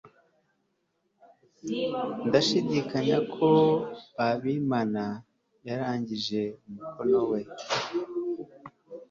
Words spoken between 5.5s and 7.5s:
yarangije umukoro we